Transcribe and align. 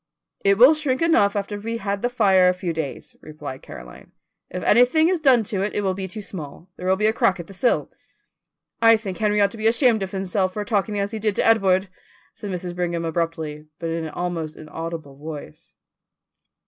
"It 0.43 0.57
will 0.57 0.73
shrink 0.73 0.99
enough 1.03 1.35
after 1.35 1.59
we 1.59 1.73
have 1.73 1.81
had 1.81 2.01
the 2.01 2.09
fire 2.09 2.49
a 2.49 2.55
few 2.55 2.73
days," 2.73 3.15
replied 3.21 3.61
Caroline. 3.61 4.13
"If 4.49 4.63
anything 4.63 5.09
is 5.09 5.19
done 5.19 5.43
to 5.43 5.61
it 5.61 5.75
it 5.75 5.81
will 5.81 5.93
be 5.93 6.07
too 6.07 6.23
small; 6.23 6.71
there 6.75 6.87
will 6.87 6.95
be 6.95 7.05
a 7.05 7.13
crack 7.13 7.39
at 7.39 7.45
the 7.45 7.53
sill." 7.53 7.91
"I 8.81 8.97
think 8.97 9.19
Henry 9.19 9.39
ought 9.39 9.51
to 9.51 9.59
be 9.61 9.67
ashamed 9.67 10.01
of 10.01 10.09
himself 10.09 10.53
for 10.53 10.65
talking 10.65 10.97
as 10.99 11.11
he 11.11 11.19
did 11.19 11.35
to 11.35 11.45
Edward," 11.45 11.87
said 12.33 12.49
Mrs. 12.49 12.75
Brigham 12.75 13.05
abruptly, 13.05 13.67
but 13.77 13.91
in 13.91 14.05
an 14.05 14.09
almost 14.09 14.57
inaudible 14.57 15.17
voice. 15.17 15.75